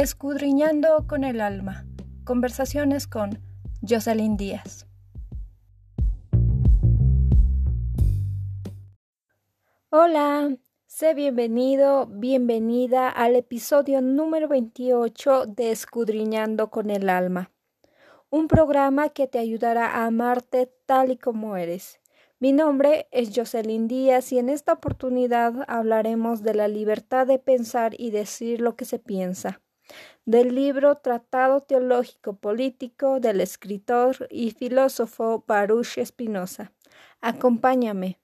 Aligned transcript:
Escudriñando 0.00 1.08
con 1.08 1.24
el 1.24 1.40
alma. 1.40 1.84
Conversaciones 2.22 3.08
con 3.08 3.40
Jocelyn 3.82 4.36
Díaz. 4.36 4.86
Hola, 9.90 10.56
sé 10.86 11.14
bienvenido, 11.14 12.06
bienvenida 12.06 13.08
al 13.08 13.34
episodio 13.34 14.00
número 14.00 14.46
28 14.46 15.46
de 15.46 15.72
Escudriñando 15.72 16.70
con 16.70 16.90
el 16.90 17.08
alma. 17.08 17.50
Un 18.30 18.46
programa 18.46 19.08
que 19.08 19.26
te 19.26 19.40
ayudará 19.40 19.96
a 19.96 20.06
amarte 20.06 20.72
tal 20.86 21.10
y 21.10 21.16
como 21.16 21.56
eres. 21.56 21.98
Mi 22.38 22.52
nombre 22.52 23.08
es 23.10 23.32
Jocelyn 23.34 23.88
Díaz 23.88 24.30
y 24.30 24.38
en 24.38 24.48
esta 24.48 24.74
oportunidad 24.74 25.64
hablaremos 25.66 26.44
de 26.44 26.54
la 26.54 26.68
libertad 26.68 27.26
de 27.26 27.40
pensar 27.40 28.00
y 28.00 28.12
decir 28.12 28.60
lo 28.60 28.76
que 28.76 28.84
se 28.84 29.00
piensa 29.00 29.60
del 30.24 30.54
libro 30.54 30.96
Tratado 30.96 31.60
Teológico 31.60 32.36
Político 32.36 33.20
del 33.20 33.40
escritor 33.40 34.28
y 34.30 34.50
filósofo 34.50 35.44
Baruch 35.46 35.98
Spinoza. 36.04 36.72
Acompáñame. 37.20 38.18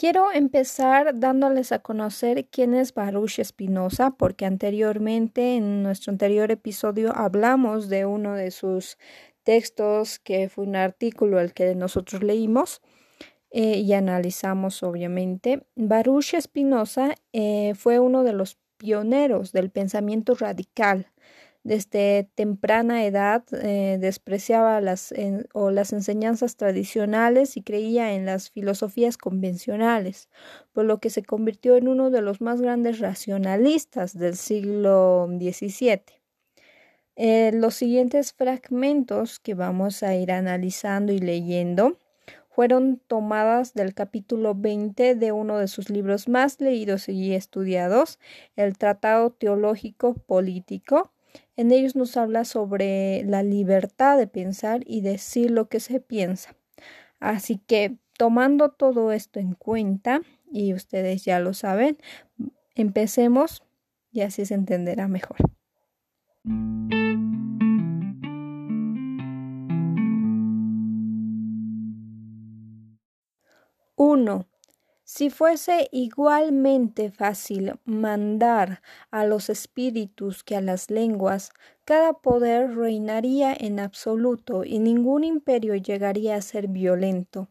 Quiero 0.00 0.32
empezar 0.32 1.20
dándoles 1.20 1.72
a 1.72 1.80
conocer 1.80 2.46
quién 2.46 2.72
es 2.72 2.94
Baruch 2.94 3.38
Spinoza, 3.44 4.12
porque 4.12 4.46
anteriormente, 4.46 5.56
en 5.56 5.82
nuestro 5.82 6.10
anterior 6.10 6.50
episodio, 6.50 7.14
hablamos 7.14 7.90
de 7.90 8.06
uno 8.06 8.34
de 8.34 8.50
sus 8.50 8.96
textos, 9.42 10.18
que 10.18 10.48
fue 10.48 10.64
un 10.64 10.74
artículo 10.74 11.38
el 11.38 11.52
que 11.52 11.74
nosotros 11.74 12.22
leímos 12.22 12.80
eh, 13.50 13.76
y 13.80 13.92
analizamos, 13.92 14.82
obviamente. 14.82 15.66
Baruch 15.76 16.34
Spinoza 16.40 17.14
eh, 17.34 17.74
fue 17.74 17.98
uno 17.98 18.24
de 18.24 18.32
los 18.32 18.56
pioneros 18.78 19.52
del 19.52 19.68
pensamiento 19.68 20.34
radical 20.34 21.08
desde 21.62 22.30
temprana 22.34 23.04
edad 23.04 23.44
eh, 23.52 23.98
despreciaba 24.00 24.80
las, 24.80 25.14
o 25.52 25.70
las 25.70 25.92
enseñanzas 25.92 26.56
tradicionales 26.56 27.56
y 27.56 27.62
creía 27.62 28.14
en 28.14 28.24
las 28.24 28.50
filosofías 28.50 29.18
convencionales, 29.18 30.30
por 30.72 30.86
lo 30.86 31.00
que 31.00 31.10
se 31.10 31.22
convirtió 31.22 31.76
en 31.76 31.88
uno 31.88 32.10
de 32.10 32.22
los 32.22 32.40
más 32.40 32.60
grandes 32.60 32.98
racionalistas 32.98 34.18
del 34.18 34.36
siglo 34.36 35.28
XVII. 35.28 36.20
Eh, 37.16 37.50
los 37.52 37.74
siguientes 37.74 38.32
fragmentos 38.32 39.38
que 39.40 39.52
vamos 39.54 40.02
a 40.02 40.14
ir 40.14 40.32
analizando 40.32 41.12
y 41.12 41.18
leyendo 41.18 41.98
fueron 42.48 43.00
tomadas 43.06 43.74
del 43.74 43.94
capítulo 43.94 44.54
20 44.54 45.14
de 45.14 45.32
uno 45.32 45.58
de 45.58 45.68
sus 45.68 45.90
libros 45.90 46.28
más 46.28 46.60
leídos 46.60 47.10
y 47.10 47.34
estudiados, 47.34 48.18
el 48.56 48.78
Tratado 48.78 49.30
Teológico 49.30 50.14
Político, 50.14 51.12
en 51.56 51.72
ellos 51.72 51.96
nos 51.96 52.16
habla 52.16 52.44
sobre 52.44 53.24
la 53.24 53.42
libertad 53.42 54.18
de 54.18 54.26
pensar 54.26 54.82
y 54.86 55.00
decir 55.00 55.50
lo 55.50 55.68
que 55.68 55.80
se 55.80 56.00
piensa. 56.00 56.56
Así 57.18 57.58
que 57.58 57.98
tomando 58.16 58.70
todo 58.70 59.12
esto 59.12 59.40
en 59.40 59.54
cuenta, 59.54 60.22
y 60.50 60.74
ustedes 60.74 61.24
ya 61.24 61.38
lo 61.38 61.54
saben, 61.54 61.98
empecemos 62.74 63.62
y 64.10 64.22
así 64.22 64.44
se 64.44 64.54
entenderá 64.54 65.08
mejor. 65.08 65.36
1. 73.96 74.49
Si 75.12 75.28
fuese 75.28 75.88
igualmente 75.90 77.10
fácil 77.10 77.74
mandar 77.84 78.80
a 79.10 79.26
los 79.26 79.50
espíritus 79.50 80.44
que 80.44 80.54
a 80.54 80.60
las 80.60 80.88
lenguas, 80.88 81.50
cada 81.84 82.12
poder 82.12 82.76
reinaría 82.76 83.52
en 83.52 83.80
absoluto 83.80 84.64
y 84.64 84.78
ningún 84.78 85.24
imperio 85.24 85.74
llegaría 85.74 86.36
a 86.36 86.42
ser 86.42 86.68
violento. 86.68 87.48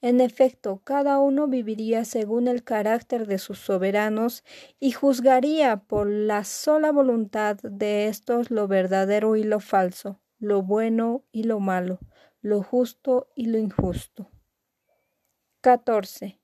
En 0.00 0.20
efecto, 0.20 0.80
cada 0.82 1.20
uno 1.20 1.46
viviría 1.46 2.04
según 2.04 2.48
el 2.48 2.64
carácter 2.64 3.28
de 3.28 3.38
sus 3.38 3.60
soberanos 3.60 4.42
y 4.80 4.90
juzgaría 4.90 5.76
por 5.76 6.08
la 6.10 6.42
sola 6.42 6.90
voluntad 6.90 7.56
de 7.62 8.08
estos 8.08 8.50
lo 8.50 8.66
verdadero 8.66 9.36
y 9.36 9.44
lo 9.44 9.60
falso, 9.60 10.18
lo 10.40 10.62
bueno 10.62 11.22
y 11.30 11.44
lo 11.44 11.60
malo, 11.60 12.00
lo 12.40 12.64
justo 12.64 13.28
y 13.36 13.46
lo 13.46 13.58
injusto. 13.58 14.28
14. 15.60 16.40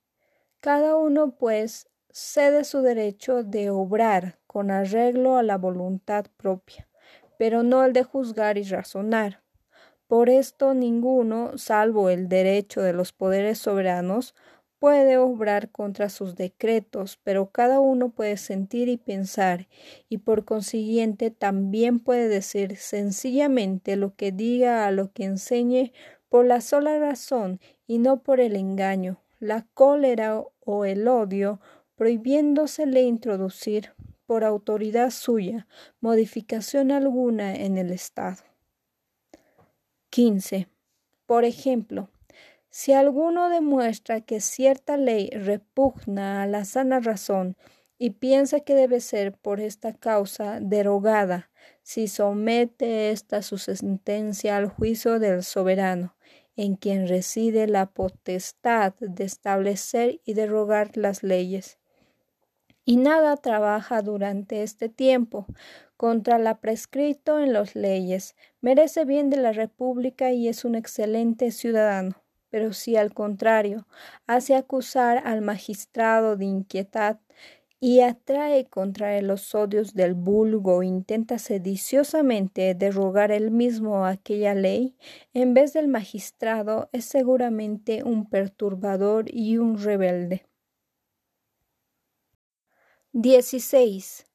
Cada 0.62 0.94
uno, 0.94 1.34
pues, 1.34 1.88
cede 2.12 2.62
su 2.62 2.82
derecho 2.82 3.42
de 3.42 3.70
obrar 3.70 4.38
con 4.46 4.70
arreglo 4.70 5.36
a 5.36 5.42
la 5.42 5.58
voluntad 5.58 6.26
propia, 6.36 6.88
pero 7.36 7.64
no 7.64 7.84
el 7.84 7.92
de 7.92 8.04
juzgar 8.04 8.58
y 8.58 8.62
razonar. 8.62 9.42
Por 10.06 10.30
esto 10.30 10.72
ninguno, 10.72 11.58
salvo 11.58 12.10
el 12.10 12.28
derecho 12.28 12.80
de 12.80 12.92
los 12.92 13.12
poderes 13.12 13.58
soberanos, 13.58 14.36
puede 14.78 15.16
obrar 15.16 15.72
contra 15.72 16.08
sus 16.08 16.36
decretos, 16.36 17.18
pero 17.24 17.50
cada 17.50 17.80
uno 17.80 18.10
puede 18.10 18.36
sentir 18.36 18.88
y 18.88 18.98
pensar, 18.98 19.66
y 20.08 20.18
por 20.18 20.44
consiguiente 20.44 21.32
también 21.32 21.98
puede 21.98 22.28
decir 22.28 22.76
sencillamente 22.76 23.96
lo 23.96 24.14
que 24.14 24.30
diga 24.30 24.86
a 24.86 24.92
lo 24.92 25.10
que 25.10 25.24
enseñe 25.24 25.90
por 26.28 26.46
la 26.46 26.60
sola 26.60 27.00
razón 27.00 27.58
y 27.88 27.98
no 27.98 28.22
por 28.22 28.38
el 28.38 28.54
engaño, 28.54 29.18
la 29.40 29.66
cólera 29.74 30.40
o 30.64 30.84
el 30.84 31.08
odio, 31.08 31.60
prohibiéndosele 31.96 33.02
introducir, 33.02 33.92
por 34.26 34.44
autoridad 34.44 35.10
suya, 35.10 35.66
modificación 36.00 36.90
alguna 36.90 37.54
en 37.54 37.76
el 37.76 37.90
Estado. 37.90 38.42
15. 40.10 40.68
Por 41.26 41.44
ejemplo, 41.44 42.08
si 42.70 42.92
alguno 42.92 43.50
demuestra 43.50 44.22
que 44.22 44.40
cierta 44.40 44.96
ley 44.96 45.28
repugna 45.30 46.42
a 46.42 46.46
la 46.46 46.64
sana 46.64 47.00
razón 47.00 47.56
y 47.98 48.10
piensa 48.10 48.60
que 48.60 48.74
debe 48.74 49.00
ser 49.00 49.32
por 49.32 49.60
esta 49.60 49.92
causa 49.92 50.60
derogada, 50.60 51.50
si 51.82 52.08
somete 52.08 53.10
esta 53.10 53.42
su 53.42 53.58
sentencia 53.58 54.56
al 54.56 54.68
juicio 54.68 55.18
del 55.18 55.42
soberano 55.42 56.14
en 56.56 56.76
quien 56.76 57.08
reside 57.08 57.66
la 57.66 57.86
potestad 57.86 58.94
de 59.00 59.24
establecer 59.24 60.20
y 60.24 60.34
derogar 60.34 60.96
las 60.96 61.22
leyes. 61.22 61.78
Y 62.84 62.96
nada 62.96 63.36
trabaja 63.36 64.02
durante 64.02 64.62
este 64.62 64.88
tiempo 64.88 65.46
contra 65.96 66.38
la 66.38 66.58
prescrito 66.58 67.38
en 67.38 67.52
las 67.52 67.76
leyes, 67.76 68.34
merece 68.60 69.04
bien 69.04 69.30
de 69.30 69.36
la 69.36 69.52
República 69.52 70.32
y 70.32 70.48
es 70.48 70.64
un 70.64 70.74
excelente 70.74 71.52
ciudadano. 71.52 72.16
Pero 72.50 72.72
si 72.72 72.96
al 72.96 73.14
contrario 73.14 73.86
hace 74.26 74.56
acusar 74.56 75.22
al 75.24 75.40
magistrado 75.42 76.36
de 76.36 76.44
inquietad 76.44 77.20
y 77.84 78.00
atrae 78.00 78.66
contra 78.66 79.18
él 79.18 79.26
los 79.26 79.56
odios 79.56 79.92
del 79.92 80.14
vulgo, 80.14 80.84
intenta 80.84 81.40
sediciosamente 81.40 82.76
derrogar 82.76 83.32
él 83.32 83.50
mismo 83.50 84.06
aquella 84.06 84.54
ley, 84.54 84.96
en 85.34 85.52
vez 85.52 85.72
del 85.72 85.88
magistrado 85.88 86.88
es 86.92 87.06
seguramente 87.06 88.04
un 88.04 88.30
perturbador 88.30 89.24
y 89.28 89.58
un 89.58 89.82
rebelde. 89.82 90.46
16. 93.14 94.26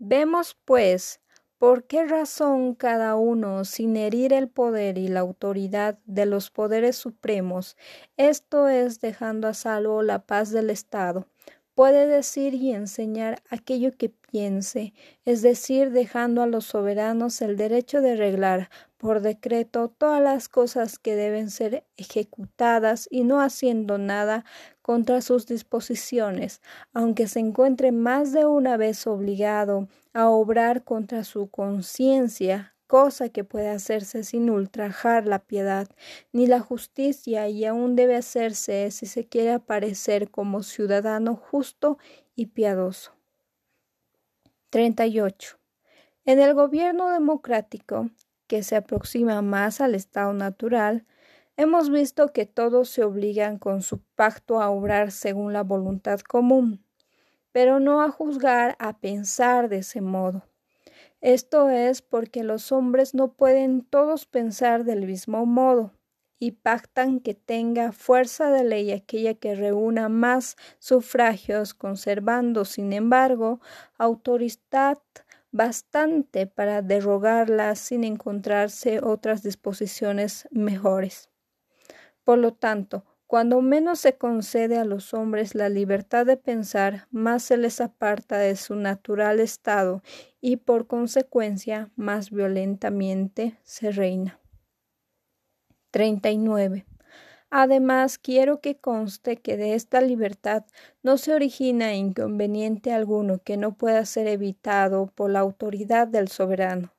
Vemos, 0.00 0.56
pues, 0.64 1.20
por 1.58 1.86
qué 1.86 2.06
razón 2.06 2.74
cada 2.74 3.14
uno, 3.14 3.64
sin 3.64 3.96
herir 3.96 4.32
el 4.32 4.48
poder 4.48 4.98
y 4.98 5.06
la 5.06 5.20
autoridad 5.20 6.00
de 6.06 6.26
los 6.26 6.50
poderes 6.50 6.96
supremos, 6.96 7.76
esto 8.16 8.66
es 8.66 9.00
dejando 9.00 9.46
a 9.46 9.54
salvo 9.54 10.02
la 10.02 10.26
paz 10.26 10.50
del 10.50 10.70
Estado, 10.70 11.28
puede 11.76 12.06
decir 12.06 12.54
y 12.54 12.72
enseñar 12.72 13.42
aquello 13.50 13.92
que 13.92 14.08
piense, 14.08 14.94
es 15.26 15.42
decir, 15.42 15.90
dejando 15.92 16.42
a 16.42 16.46
los 16.46 16.64
soberanos 16.64 17.42
el 17.42 17.58
derecho 17.58 18.00
de 18.00 18.12
arreglar 18.12 18.70
por 18.96 19.20
decreto 19.20 19.88
todas 19.88 20.22
las 20.22 20.48
cosas 20.48 20.98
que 20.98 21.14
deben 21.14 21.50
ser 21.50 21.84
ejecutadas 21.98 23.06
y 23.10 23.24
no 23.24 23.42
haciendo 23.42 23.98
nada 23.98 24.46
contra 24.80 25.20
sus 25.20 25.46
disposiciones, 25.46 26.62
aunque 26.94 27.28
se 27.28 27.40
encuentre 27.40 27.92
más 27.92 28.32
de 28.32 28.46
una 28.46 28.78
vez 28.78 29.06
obligado 29.06 29.86
a 30.14 30.30
obrar 30.30 30.82
contra 30.82 31.24
su 31.24 31.48
conciencia, 31.50 32.74
cosa 32.86 33.28
que 33.28 33.44
puede 33.44 33.68
hacerse 33.68 34.24
sin 34.24 34.50
ultrajar 34.50 35.26
la 35.26 35.40
piedad 35.40 35.88
ni 36.32 36.46
la 36.46 36.60
justicia 36.60 37.48
y 37.48 37.64
aún 37.64 37.96
debe 37.96 38.16
hacerse 38.16 38.90
si 38.90 39.06
se 39.06 39.26
quiere 39.26 39.52
aparecer 39.52 40.30
como 40.30 40.62
ciudadano 40.62 41.36
justo 41.36 41.98
y 42.34 42.46
piadoso. 42.46 43.12
38. 44.70 45.58
En 46.24 46.40
el 46.40 46.54
gobierno 46.54 47.10
democrático, 47.10 48.10
que 48.46 48.62
se 48.62 48.76
aproxima 48.76 49.42
más 49.42 49.80
al 49.80 49.94
estado 49.94 50.32
natural, 50.32 51.06
hemos 51.56 51.90
visto 51.90 52.32
que 52.32 52.46
todos 52.46 52.90
se 52.90 53.04
obligan 53.04 53.58
con 53.58 53.82
su 53.82 54.00
pacto 54.14 54.60
a 54.60 54.70
obrar 54.70 55.10
según 55.10 55.52
la 55.52 55.62
voluntad 55.62 56.20
común, 56.20 56.84
pero 57.52 57.80
no 57.80 58.02
a 58.02 58.10
juzgar, 58.10 58.76
a 58.78 58.98
pensar 58.98 59.68
de 59.68 59.78
ese 59.78 60.00
modo. 60.00 60.42
Esto 61.20 61.70
es 61.70 62.02
porque 62.02 62.44
los 62.44 62.72
hombres 62.72 63.14
no 63.14 63.32
pueden 63.32 63.82
todos 63.82 64.26
pensar 64.26 64.84
del 64.84 65.06
mismo 65.06 65.46
modo 65.46 65.92
y 66.38 66.52
pactan 66.52 67.20
que 67.20 67.34
tenga 67.34 67.92
fuerza 67.92 68.50
de 68.50 68.64
ley 68.64 68.92
aquella 68.92 69.34
que 69.34 69.54
reúna 69.54 70.08
más 70.08 70.56
sufragios, 70.78 71.72
conservando, 71.72 72.64
sin 72.66 72.92
embargo, 72.92 73.60
autoridad 73.96 74.98
bastante 75.50 76.46
para 76.46 76.82
derrogarla 76.82 77.74
sin 77.74 78.04
encontrarse 78.04 79.00
otras 79.02 79.42
disposiciones 79.42 80.46
mejores. 80.50 81.30
Por 82.24 82.38
lo 82.38 82.52
tanto, 82.52 83.04
cuando 83.26 83.60
menos 83.60 83.98
se 83.98 84.16
concede 84.16 84.78
a 84.78 84.84
los 84.84 85.12
hombres 85.12 85.54
la 85.54 85.68
libertad 85.68 86.24
de 86.26 86.36
pensar, 86.36 87.08
más 87.10 87.42
se 87.42 87.56
les 87.56 87.80
aparta 87.80 88.38
de 88.38 88.54
su 88.54 88.76
natural 88.76 89.40
estado 89.40 90.02
y 90.40 90.58
por 90.58 90.86
consecuencia 90.86 91.90
más 91.96 92.30
violentamente 92.30 93.58
se 93.64 93.90
reina. 93.90 94.38
39. 95.90 96.86
Además, 97.50 98.18
quiero 98.18 98.60
que 98.60 98.76
conste 98.76 99.36
que 99.38 99.56
de 99.56 99.74
esta 99.74 100.00
libertad 100.00 100.64
no 101.02 101.16
se 101.16 101.32
origina 101.32 101.94
inconveniente 101.94 102.92
alguno 102.92 103.38
que 103.42 103.56
no 103.56 103.76
pueda 103.76 104.04
ser 104.04 104.26
evitado 104.26 105.06
por 105.14 105.30
la 105.30 105.40
autoridad 105.40 106.08
del 106.08 106.28
soberano, 106.28 106.92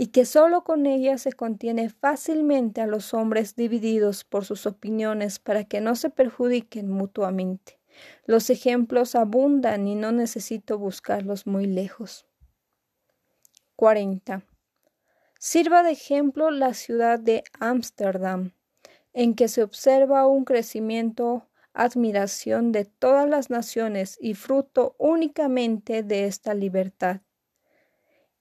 y 0.00 0.06
que 0.06 0.24
sólo 0.24 0.64
con 0.64 0.86
ella 0.86 1.18
se 1.18 1.34
contiene 1.34 1.90
fácilmente 1.90 2.80
a 2.80 2.86
los 2.86 3.12
hombres 3.12 3.54
divididos 3.54 4.24
por 4.24 4.46
sus 4.46 4.64
opiniones 4.64 5.38
para 5.38 5.64
que 5.64 5.82
no 5.82 5.94
se 5.94 6.08
perjudiquen 6.08 6.88
mutuamente. 6.88 7.78
Los 8.24 8.48
ejemplos 8.48 9.14
abundan 9.14 9.86
y 9.86 9.96
no 9.96 10.10
necesito 10.10 10.78
buscarlos 10.78 11.46
muy 11.46 11.66
lejos. 11.66 12.24
40. 13.76 14.42
Sirva 15.38 15.82
de 15.82 15.90
ejemplo 15.90 16.50
la 16.50 16.72
ciudad 16.72 17.20
de 17.20 17.44
Ámsterdam 17.58 18.54
en 19.12 19.34
que 19.34 19.48
se 19.48 19.62
observa 19.62 20.26
un 20.26 20.46
crecimiento, 20.46 21.46
admiración 21.74 22.72
de 22.72 22.86
todas 22.86 23.28
las 23.28 23.50
naciones 23.50 24.16
y 24.18 24.32
fruto 24.32 24.96
únicamente 24.96 26.02
de 26.02 26.24
esta 26.24 26.54
libertad. 26.54 27.20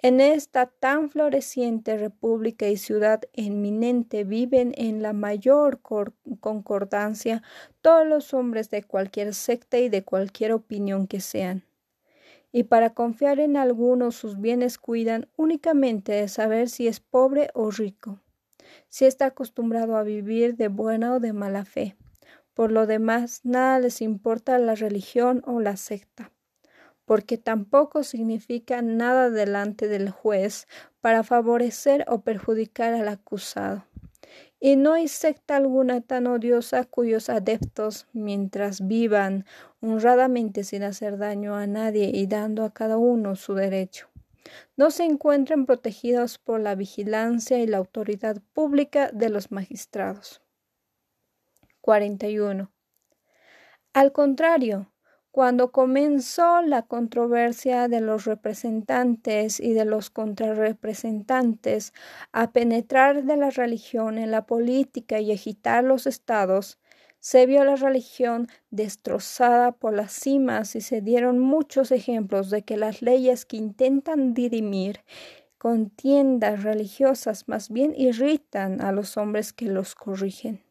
En 0.01 0.21
esta 0.21 0.65
tan 0.67 1.09
floreciente 1.09 1.97
república 1.97 2.67
y 2.67 2.77
ciudad 2.77 3.21
eminente 3.33 4.23
viven 4.23 4.73
en 4.77 5.01
la 5.01 5.13
mayor 5.13 5.81
concordancia 5.81 7.43
todos 7.81 8.07
los 8.07 8.33
hombres 8.33 8.69
de 8.69 8.83
cualquier 8.83 9.33
secta 9.33 9.77
y 9.77 9.89
de 9.89 10.03
cualquier 10.03 10.53
opinión 10.53 11.05
que 11.05 11.19
sean. 11.19 11.63
Y 12.51 12.63
para 12.63 12.93
confiar 12.93 13.39
en 13.39 13.57
alguno 13.57 14.11
sus 14.11 14.39
bienes 14.39 14.77
cuidan 14.77 15.27
únicamente 15.35 16.13
de 16.13 16.27
saber 16.29 16.69
si 16.69 16.87
es 16.87 16.99
pobre 16.99 17.49
o 17.53 17.69
rico 17.69 18.19
si 18.89 19.05
está 19.05 19.27
acostumbrado 19.27 19.97
a 19.97 20.03
vivir 20.03 20.55
de 20.55 20.67
buena 20.67 21.13
o 21.13 21.19
de 21.19 21.33
mala 21.33 21.65
fe. 21.65 21.95
Por 22.53 22.71
lo 22.71 22.87
demás, 22.87 23.41
nada 23.43 23.79
les 23.79 24.01
importa 24.01 24.57
la 24.59 24.75
religión 24.75 25.43
o 25.45 25.59
la 25.59 25.77
secta, 25.77 26.31
porque 27.09 27.39
tampoco 27.39 28.03
significa 28.03 28.83
nada 28.83 29.31
delante 29.31 29.87
del 29.87 30.11
juez 30.11 30.67
para 31.01 31.23
favorecer 31.23 32.05
o 32.07 32.21
perjudicar 32.21 32.93
al 32.93 33.07
acusado. 33.07 33.83
Y 34.59 34.75
no 34.75 34.93
hay 34.93 35.07
secta 35.07 35.55
alguna 35.55 36.01
tan 36.01 36.27
odiosa 36.27 36.83
cuyos 36.83 37.31
adeptos, 37.31 38.05
mientras 38.13 38.87
vivan 38.87 39.47
honradamente 39.81 40.63
sin 40.63 40.83
hacer 40.83 41.17
daño 41.17 41.55
a 41.55 41.65
nadie 41.65 42.11
y 42.13 42.27
dando 42.27 42.63
a 42.63 42.75
cada 42.75 42.97
uno 42.97 43.35
su 43.35 43.55
derecho, 43.55 44.07
no 44.77 44.91
se 44.91 45.05
encuentran 45.05 45.65
protegidos 45.65 46.37
por 46.37 46.59
la 46.59 46.75
vigilancia 46.75 47.57
y 47.57 47.65
la 47.65 47.79
autoridad 47.79 48.39
pública 48.53 49.09
de 49.11 49.29
los 49.29 49.51
magistrados. 49.51 50.43
41. 51.81 52.71
Al 53.93 54.11
contrario, 54.11 54.91
cuando 55.31 55.71
comenzó 55.71 56.61
la 56.61 56.81
controversia 56.83 57.87
de 57.87 58.01
los 58.01 58.25
representantes 58.25 59.59
y 59.59 59.73
de 59.73 59.85
los 59.85 60.09
contrarrepresentantes 60.09 61.93
a 62.31 62.51
penetrar 62.51 63.23
de 63.23 63.37
la 63.37 63.49
religión 63.51 64.17
en 64.17 64.31
la 64.31 64.45
política 64.45 65.19
y 65.19 65.31
agitar 65.31 65.83
los 65.83 66.07
estados, 66.07 66.79
se 67.19 67.45
vio 67.45 67.63
la 67.63 67.75
religión 67.75 68.47
destrozada 68.71 69.73
por 69.73 69.93
las 69.93 70.13
cimas 70.13 70.75
y 70.75 70.81
se 70.81 71.01
dieron 71.01 71.37
muchos 71.37 71.91
ejemplos 71.91 72.49
de 72.49 72.63
que 72.63 72.77
las 72.77 73.01
leyes 73.01 73.45
que 73.45 73.57
intentan 73.57 74.33
dirimir 74.33 75.01
contiendas 75.57 76.63
religiosas 76.63 77.47
más 77.47 77.69
bien 77.69 77.93
irritan 77.95 78.81
a 78.81 78.93
los 78.93 79.17
hombres 79.17 79.51
que 79.51 79.65
los 79.65 79.93
corrigen, 79.93 80.63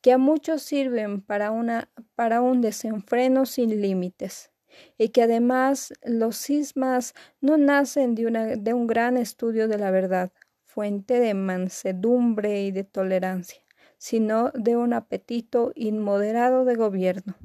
que 0.00 0.12
a 0.12 0.18
muchos 0.18 0.62
sirven 0.62 1.20
para, 1.20 1.50
una, 1.50 1.90
para 2.14 2.40
un 2.40 2.60
desenfreno 2.60 3.46
sin 3.46 3.80
límites, 3.80 4.50
y 4.98 5.08
que 5.10 5.22
además 5.22 5.92
los 6.04 6.36
cismas 6.36 7.14
no 7.40 7.56
nacen 7.56 8.14
de, 8.14 8.56
de 8.58 8.74
un 8.74 8.86
gran 8.86 9.16
estudio 9.16 9.68
de 9.68 9.78
la 9.78 9.90
verdad, 9.90 10.32
fuente 10.64 11.20
de 11.20 11.34
mansedumbre 11.34 12.62
y 12.62 12.70
de 12.70 12.84
tolerancia 12.84 13.62
sino 14.00 14.50
de 14.52 14.78
un 14.78 14.94
apetito 14.94 15.72
inmoderado 15.74 16.64
de 16.64 16.74
gobierno. 16.74 17.36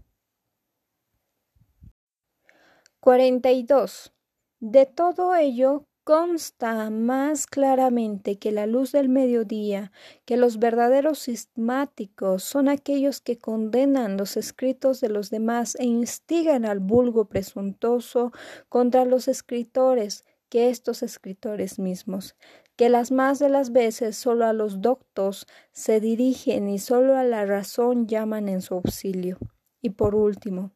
42. 3.01 4.13
De 4.61 4.85
todo 4.85 5.35
ello 5.35 5.85
consta 6.05 6.91
más 6.91 7.47
claramente 7.47 8.37
que 8.37 8.51
la 8.51 8.67
luz 8.67 8.91
del 8.91 9.09
mediodía, 9.09 9.91
que 10.25 10.37
los 10.37 10.59
verdaderos 10.59 11.17
sismáticos 11.17 12.43
son 12.43 12.69
aquellos 12.69 13.21
que 13.21 13.39
condenan 13.39 14.15
los 14.15 14.37
escritos 14.37 15.01
de 15.01 15.09
los 15.09 15.31
demás 15.31 15.75
e 15.79 15.85
instigan 15.85 16.63
al 16.63 16.79
vulgo 16.79 17.25
presuntuoso 17.25 18.31
contra 18.69 19.03
los 19.03 19.27
escritores 19.27 20.23
que 20.49 20.69
estos 20.69 21.01
escritores 21.01 21.79
mismos, 21.79 22.35
que 22.75 22.89
las 22.89 23.11
más 23.11 23.39
de 23.39 23.49
las 23.49 23.71
veces 23.71 24.15
solo 24.15 24.45
a 24.45 24.53
los 24.53 24.81
doctos 24.81 25.47
se 25.71 25.99
dirigen 25.99 26.69
y 26.69 26.77
solo 26.77 27.17
a 27.17 27.23
la 27.23 27.47
razón 27.47 28.05
llaman 28.05 28.47
en 28.47 28.61
su 28.61 28.75
auxilio. 28.75 29.39
Y 29.81 29.89
por 29.89 30.13
último, 30.13 30.71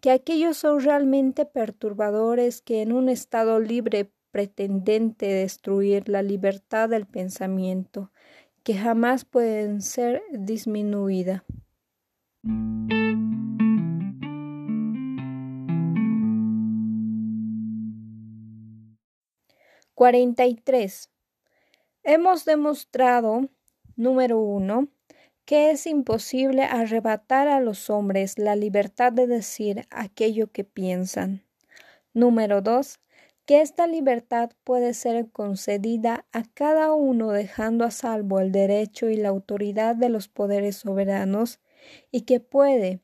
que 0.00 0.10
aquellos 0.10 0.56
son 0.56 0.80
realmente 0.80 1.44
perturbadores 1.44 2.62
que 2.62 2.80
en 2.80 2.92
un 2.92 3.10
estado 3.10 3.60
libre 3.60 4.10
pretendente 4.30 5.26
destruir 5.26 6.08
la 6.08 6.22
libertad 6.22 6.88
del 6.88 7.06
pensamiento, 7.06 8.10
que 8.62 8.74
jamás 8.74 9.24
pueden 9.24 9.82
ser 9.82 10.22
disminuida. 10.32 11.44
43. 20.00 21.10
Hemos 22.04 22.46
demostrado, 22.46 23.50
número 23.96 24.38
uno, 24.38 24.88
que 25.44 25.72
es 25.72 25.86
imposible 25.86 26.62
arrebatar 26.62 27.48
a 27.48 27.60
los 27.60 27.90
hombres 27.90 28.38
la 28.38 28.56
libertad 28.56 29.12
de 29.12 29.26
decir 29.26 29.86
aquello 29.90 30.50
que 30.50 30.64
piensan. 30.64 31.44
Número 32.14 32.62
dos, 32.62 32.98
que 33.50 33.62
esta 33.62 33.88
libertad 33.88 34.50
puede 34.62 34.94
ser 34.94 35.28
concedida 35.32 36.24
a 36.30 36.44
cada 36.54 36.92
uno 36.92 37.32
dejando 37.32 37.84
a 37.84 37.90
salvo 37.90 38.38
el 38.38 38.52
derecho 38.52 39.10
y 39.10 39.16
la 39.16 39.30
autoridad 39.30 39.96
de 39.96 40.08
los 40.08 40.28
poderes 40.28 40.76
soberanos 40.76 41.58
y 42.12 42.20
que 42.20 42.38
puede, 42.38 43.00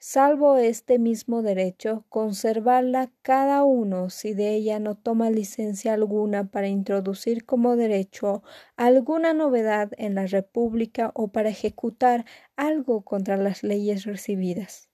salvo 0.00 0.56
este 0.56 0.98
mismo 0.98 1.42
derecho, 1.42 2.04
conservarla 2.08 3.12
cada 3.22 3.62
uno 3.62 4.10
si 4.10 4.34
de 4.34 4.52
ella 4.56 4.80
no 4.80 4.96
toma 4.96 5.30
licencia 5.30 5.94
alguna 5.94 6.50
para 6.50 6.66
introducir 6.66 7.46
como 7.46 7.76
derecho 7.76 8.42
alguna 8.74 9.32
novedad 9.32 9.92
en 9.96 10.16
la 10.16 10.26
República 10.26 11.12
o 11.14 11.28
para 11.28 11.50
ejecutar 11.50 12.24
algo 12.56 13.04
contra 13.04 13.36
las 13.36 13.62
leyes 13.62 14.06
recibidas. 14.06 14.88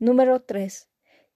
Número 0.00 0.42
3. 0.42 0.89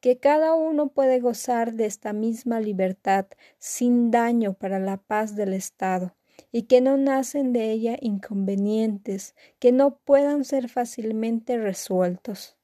Que 0.05 0.19
cada 0.19 0.53
uno 0.53 0.89
puede 0.89 1.19
gozar 1.19 1.73
de 1.73 1.87
esta 1.87 2.13
misma 2.13 2.61
libertad 2.61 3.25
sin 3.57 4.11
daño 4.11 4.53
para 4.53 4.79
la 4.79 4.99
paz 4.99 5.35
del 5.35 5.55
Estado 5.55 6.15
y 6.53 6.65
que 6.65 6.83
no 6.83 6.99
nacen 6.99 7.55
de 7.55 7.71
ella 7.71 7.97
inconvenientes 7.99 9.35
que 9.59 9.73
no 9.73 9.97
puedan 9.97 10.45
ser 10.45 10.69
fácilmente 10.69 11.57
resueltos. 11.57 12.59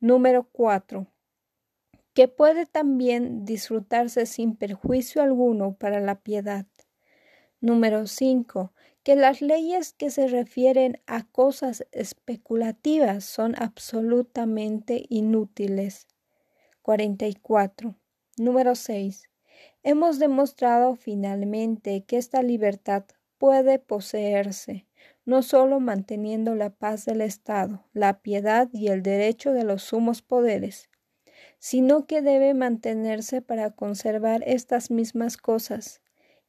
Número 0.00 0.48
4. 0.52 1.06
que 2.14 2.28
puede 2.28 2.64
también 2.64 3.44
disfrutarse 3.44 4.24
sin 4.24 4.56
perjuicio 4.56 5.20
alguno 5.20 5.74
para 5.74 6.00
la 6.00 6.22
piedad. 6.22 6.64
Número 7.60 8.06
5. 8.06 8.72
Que 9.02 9.16
las 9.16 9.42
leyes 9.42 9.92
que 9.92 10.08
se 10.08 10.28
refieren 10.28 11.02
a 11.06 11.24
cosas 11.24 11.86
especulativas 11.92 13.24
son 13.24 13.54
absolutamente 13.58 15.04
inútiles. 15.10 16.06
44. 16.82 17.94
Número 18.38 18.74
6. 18.74 19.28
Hemos 19.82 20.18
demostrado 20.18 20.96
finalmente 20.96 22.04
que 22.04 22.16
esta 22.16 22.42
libertad 22.42 23.04
puede 23.38 23.78
poseerse, 23.78 24.86
no 25.24 25.42
sólo 25.42 25.80
manteniendo 25.80 26.54
la 26.54 26.70
paz 26.70 27.04
del 27.04 27.20
Estado, 27.20 27.86
la 27.92 28.20
piedad 28.20 28.68
y 28.72 28.88
el 28.88 29.02
derecho 29.02 29.52
de 29.52 29.64
los 29.64 29.82
sumos 29.82 30.22
poderes, 30.22 30.90
sino 31.58 32.06
que 32.06 32.22
debe 32.22 32.54
mantenerse 32.54 33.42
para 33.42 33.70
conservar 33.70 34.42
estas 34.46 34.90
mismas 34.90 35.36
cosas. 35.36 36.00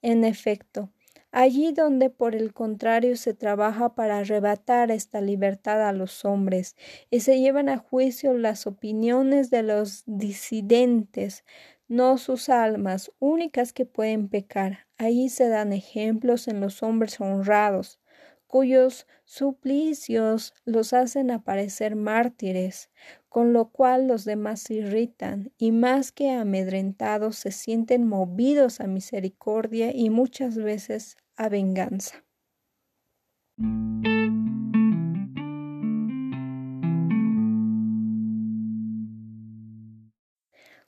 En 0.01 0.23
efecto, 0.23 0.91
allí 1.31 1.71
donde 1.71 2.09
por 2.09 2.35
el 2.35 2.53
contrario 2.53 3.15
se 3.15 3.33
trabaja 3.33 3.95
para 3.95 4.19
arrebatar 4.19 4.91
esta 4.91 5.21
libertad 5.21 5.87
a 5.87 5.93
los 5.93 6.25
hombres 6.25 6.75
y 7.09 7.21
se 7.21 7.39
llevan 7.39 7.69
a 7.69 7.77
juicio 7.77 8.33
las 8.33 8.67
opiniones 8.67 9.49
de 9.49 9.63
los 9.63 10.03
disidentes, 10.05 11.43
no 11.87 12.17
sus 12.17 12.49
almas 12.49 13.11
únicas 13.19 13.73
que 13.73 13.85
pueden 13.85 14.29
pecar. 14.29 14.87
Allí 14.97 15.29
se 15.29 15.47
dan 15.47 15.73
ejemplos 15.73 16.47
en 16.47 16.61
los 16.61 16.83
hombres 16.83 17.19
honrados, 17.19 17.99
cuyos 18.47 19.07
suplicios 19.23 20.53
los 20.65 20.91
hacen 20.91 21.31
aparecer 21.31 21.95
mártires, 21.95 22.89
con 23.29 23.53
lo 23.53 23.69
cual 23.69 24.07
los 24.07 24.25
demás 24.25 24.59
se 24.61 24.73
irritan 24.75 25.53
y 25.57 25.71
más 25.71 26.11
que 26.11 26.31
amedrentados 26.31 27.37
se 27.37 27.51
sienten 27.51 28.05
movidos 28.05 28.81
a 28.81 28.87
misericordia 28.87 29.95
y 29.95 30.09
muchas 30.09 30.57
veces 30.57 31.15
a 31.37 31.49
venganza. 31.49 32.23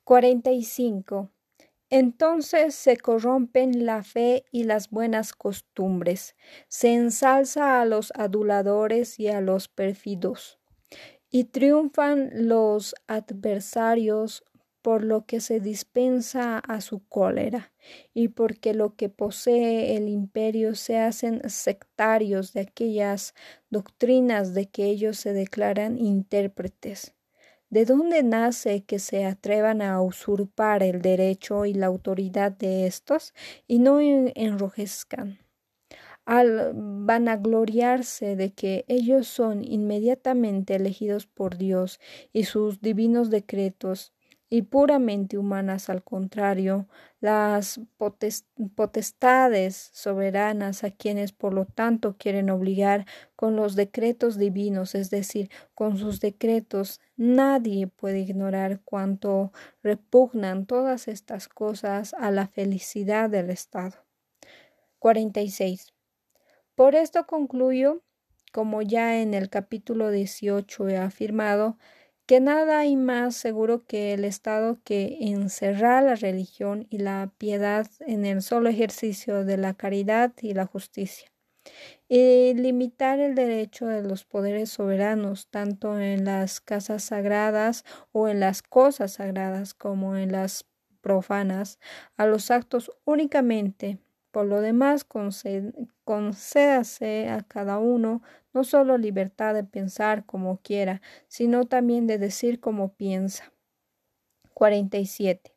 45. 0.04 1.32
Entonces 1.90 2.76
se 2.76 2.98
corrompen 2.98 3.86
la 3.86 4.04
fe 4.04 4.46
y 4.52 4.64
las 4.64 4.90
buenas 4.90 5.34
costumbres, 5.34 6.36
se 6.68 6.94
ensalza 6.94 7.82
a 7.82 7.86
los 7.86 8.12
aduladores 8.16 9.20
y 9.20 9.28
a 9.28 9.42
los 9.42 9.68
pérfidos, 9.68 10.60
y 11.30 11.46
triunfan 11.46 12.32
los 12.48 12.96
adversarios 13.08 14.44
por 14.84 15.04
lo 15.04 15.26
que 15.26 15.42
se 15.42 15.60
dispensa 15.60 16.60
a 16.60 16.82
su 16.82 17.04
cólera, 17.08 17.74
y 18.14 18.28
porque 18.28 18.76
lo 18.76 18.96
que 18.96 19.10
posee 19.10 19.98
el 19.98 20.08
imperio 20.10 20.76
se 20.76 21.00
hacen 21.00 21.42
sectarios 21.50 22.54
de 22.54 22.62
aquellas 22.62 23.34
doctrinas 23.72 24.54
de 24.54 24.70
que 24.70 24.86
ellos 24.86 25.18
se 25.18 25.34
declaran 25.34 25.98
intérpretes 25.98 27.16
¿De 27.74 27.86
dónde 27.86 28.22
nace 28.22 28.84
que 28.84 29.00
se 29.00 29.26
atrevan 29.26 29.82
a 29.82 30.00
usurpar 30.00 30.84
el 30.84 31.02
derecho 31.02 31.66
y 31.66 31.74
la 31.74 31.88
autoridad 31.88 32.52
de 32.52 32.86
estos 32.86 33.34
y 33.68 33.80
no 33.80 34.00
enrojezcan? 34.00 35.40
Al 36.24 36.72
vanagloriarse 36.76 38.36
de 38.36 38.54
que 38.54 38.86
ellos 38.88 39.28
son 39.28 39.64
inmediatamente 39.64 40.76
elegidos 40.76 41.26
por 41.26 41.58
Dios 41.58 42.00
y 42.32 42.44
sus 42.44 42.80
divinos 42.80 43.32
decretos 43.32 44.13
y 44.54 44.62
puramente 44.62 45.40
humanas 45.40 45.90
al 45.90 46.04
contrario, 46.04 46.88
las 47.20 47.82
potestades 48.76 49.90
soberanas 49.94 50.84
a 50.84 50.92
quienes 50.92 51.32
por 51.32 51.56
lo 51.56 51.66
tanto 51.66 52.18
quieren 52.20 52.52
obligar 52.52 53.08
con 53.36 53.56
los 53.56 53.76
decretos 53.76 54.38
divinos, 54.38 54.94
es 54.94 55.10
decir, 55.10 55.50
con 55.74 55.98
sus 55.98 56.20
decretos, 56.20 57.02
nadie 57.18 57.88
puede 57.88 58.20
ignorar 58.20 58.82
cuánto 58.86 59.52
repugnan 59.82 60.68
todas 60.68 61.08
estas 61.08 61.48
cosas 61.48 62.14
a 62.14 62.30
la 62.30 62.46
felicidad 62.46 63.32
del 63.32 63.50
Estado. 63.50 64.06
46. 65.00 65.96
Por 66.76 66.94
esto 66.94 67.26
concluyo, 67.26 68.04
como 68.52 68.84
ya 68.84 69.20
en 69.20 69.34
el 69.34 69.50
capítulo 69.50 70.12
18 70.12 70.90
he 70.90 70.98
afirmado, 70.98 71.80
que 72.26 72.40
nada 72.40 72.80
hay 72.80 72.96
más 72.96 73.36
seguro 73.36 73.86
que 73.86 74.14
el 74.14 74.24
Estado 74.24 74.80
que 74.84 75.18
encerrar 75.20 76.04
la 76.04 76.16
religión 76.16 76.88
y 76.90 77.00
la 77.00 77.32
piedad 77.38 77.88
en 78.00 78.26
el 78.26 78.42
solo 78.42 78.70
ejercicio 78.70 79.44
de 79.44 79.58
la 79.58 79.74
caridad 79.74 80.32
y 80.42 80.54
la 80.54 80.66
justicia, 80.66 81.30
y 82.08 82.54
limitar 82.54 83.20
el 83.20 83.36
derecho 83.36 83.88
de 83.88 84.04
los 84.04 84.24
poderes 84.24 84.70
soberanos 84.70 85.48
tanto 85.48 86.00
en 86.00 86.26
las 86.26 86.62
casas 86.62 87.04
sagradas 87.04 87.84
o 88.12 88.28
en 88.28 88.40
las 88.40 88.62
cosas 88.62 89.14
sagradas 89.14 89.74
como 89.74 90.16
en 90.16 90.32
las 90.32 90.66
profanas 91.02 91.80
a 92.16 92.26
los 92.26 92.50
actos 92.52 92.92
únicamente. 93.04 94.00
Por 94.32 94.46
lo 94.48 94.62
demás, 94.62 95.06
concédase 96.06 97.30
a 97.30 97.42
cada 97.44 97.78
uno 97.78 98.24
no 98.54 98.64
solo 98.64 98.98
libertad 98.98 99.54
de 99.54 99.64
pensar 99.64 100.26
como 100.26 100.58
quiera, 100.58 101.02
sino 101.28 101.66
también 101.66 102.08
de 102.08 102.18
decir 102.18 102.60
como 102.60 102.94
piensa. 102.94 103.52
47. 104.54 105.54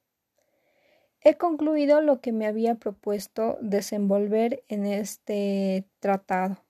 He 1.21 1.37
concluido 1.37 2.01
lo 2.03 2.21
que 2.21 2.33
me 2.33 2.47
había 2.47 2.77
propuesto 2.77 3.59
desenvolver 3.61 4.65
en 4.69 4.87
este 4.87 5.85
tratado. 6.01 6.65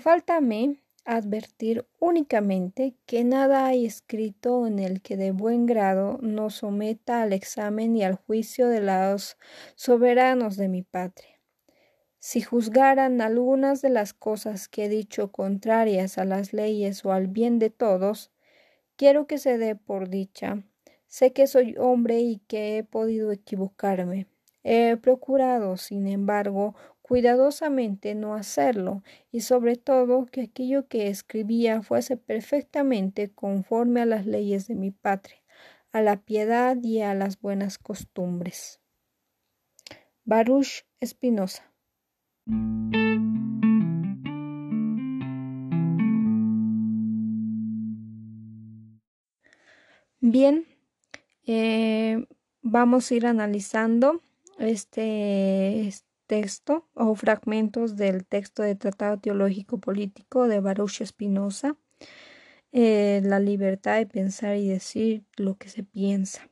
faltame 0.00 0.80
advertir 1.04 1.86
únicamente 1.98 2.94
que 3.06 3.24
nada 3.24 3.66
hay 3.66 3.86
escrito 3.86 4.66
en 4.66 4.78
el 4.78 5.00
que 5.00 5.16
de 5.16 5.32
buen 5.32 5.64
grado 5.64 6.18
no 6.20 6.50
someta 6.50 7.22
al 7.22 7.32
examen 7.32 7.96
y 7.96 8.04
al 8.04 8.14
juicio 8.14 8.68
de 8.68 8.82
los 8.82 9.38
soberanos 9.74 10.56
de 10.56 10.68
mi 10.68 10.82
patria. 10.82 11.37
Si 12.28 12.42
juzgaran 12.42 13.22
algunas 13.22 13.80
de 13.80 13.88
las 13.88 14.12
cosas 14.12 14.68
que 14.68 14.84
he 14.84 14.88
dicho 14.90 15.32
contrarias 15.32 16.18
a 16.18 16.26
las 16.26 16.52
leyes 16.52 17.02
o 17.06 17.12
al 17.12 17.26
bien 17.26 17.58
de 17.58 17.70
todos, 17.70 18.30
quiero 18.96 19.26
que 19.26 19.38
se 19.38 19.56
dé 19.56 19.76
por 19.76 20.10
dicha. 20.10 20.62
Sé 21.06 21.32
que 21.32 21.46
soy 21.46 21.74
hombre 21.78 22.20
y 22.20 22.36
que 22.46 22.76
he 22.76 22.84
podido 22.84 23.32
equivocarme. 23.32 24.26
He 24.62 24.98
procurado, 24.98 25.78
sin 25.78 26.06
embargo, 26.06 26.74
cuidadosamente 27.00 28.14
no 28.14 28.34
hacerlo, 28.34 29.02
y 29.32 29.40
sobre 29.40 29.76
todo 29.76 30.26
que 30.26 30.42
aquello 30.42 30.86
que 30.86 31.08
escribía 31.08 31.80
fuese 31.80 32.18
perfectamente 32.18 33.30
conforme 33.30 34.02
a 34.02 34.04
las 34.04 34.26
leyes 34.26 34.68
de 34.68 34.74
mi 34.74 34.90
patria, 34.90 35.40
a 35.92 36.02
la 36.02 36.20
piedad 36.20 36.76
y 36.82 37.00
a 37.00 37.14
las 37.14 37.40
buenas 37.40 37.78
costumbres. 37.78 38.82
Baruch 40.26 40.84
Espinosa. 41.00 41.68
Bien, 50.20 50.66
eh, 51.46 52.26
vamos 52.60 53.10
a 53.10 53.14
ir 53.14 53.26
analizando 53.26 54.20
este 54.58 55.90
texto 56.26 56.88
o 56.94 57.14
fragmentos 57.14 57.96
del 57.96 58.26
texto 58.26 58.62
de 58.62 58.74
Tratado 58.74 59.18
Teológico 59.18 59.78
Político 59.78 60.48
de 60.48 60.60
Baruch 60.60 61.02
Spinoza, 61.04 61.76
eh, 62.72 63.20
la 63.24 63.40
libertad 63.40 63.96
de 63.96 64.06
pensar 64.06 64.56
y 64.56 64.68
decir 64.68 65.24
lo 65.36 65.56
que 65.56 65.68
se 65.68 65.84
piensa. 65.84 66.50